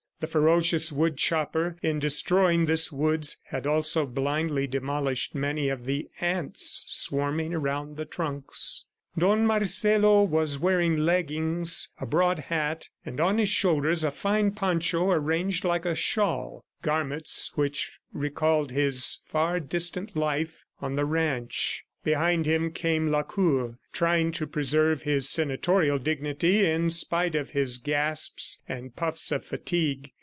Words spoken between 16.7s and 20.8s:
garments which recalled his far distant life